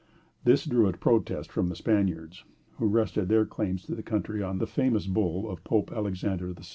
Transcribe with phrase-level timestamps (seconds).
[0.45, 2.43] This drew a protest from the Spaniards,
[2.79, 6.63] who rested their claims to the country on the famous bull of Pope Alexander VI.